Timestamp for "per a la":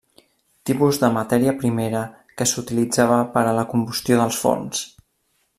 3.37-3.69